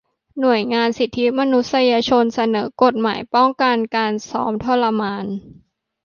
[0.39, 5.25] หน่วยงานสิทธิมนุษยชน เสนอกฎหมายป้องกันการซ้อมทรมาน